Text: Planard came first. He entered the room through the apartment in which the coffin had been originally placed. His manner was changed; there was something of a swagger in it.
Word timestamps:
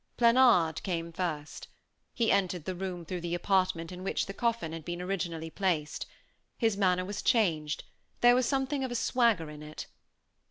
Planard 0.17 0.81
came 0.81 1.11
first. 1.11 1.67
He 2.15 2.31
entered 2.31 2.65
the 2.65 2.73
room 2.73 3.05
through 3.05 3.21
the 3.21 3.35
apartment 3.35 3.91
in 3.91 4.03
which 4.03 4.25
the 4.25 4.33
coffin 4.33 4.73
had 4.73 4.83
been 4.83 4.99
originally 4.99 5.51
placed. 5.51 6.07
His 6.57 6.75
manner 6.75 7.05
was 7.05 7.21
changed; 7.21 7.83
there 8.21 8.33
was 8.33 8.47
something 8.47 8.83
of 8.83 8.89
a 8.89 8.95
swagger 8.95 9.47
in 9.51 9.61
it. 9.61 9.85